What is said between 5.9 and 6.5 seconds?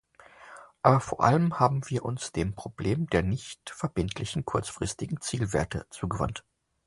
zugewandt.